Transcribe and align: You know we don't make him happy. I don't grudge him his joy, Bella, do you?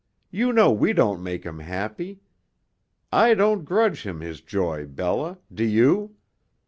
You 0.31 0.51
know 0.51 0.71
we 0.71 0.93
don't 0.93 1.21
make 1.21 1.43
him 1.43 1.59
happy. 1.59 2.21
I 3.11 3.35
don't 3.35 3.63
grudge 3.65 4.01
him 4.01 4.19
his 4.21 4.41
joy, 4.41 4.87
Bella, 4.87 5.37
do 5.53 5.63
you? 5.63 6.15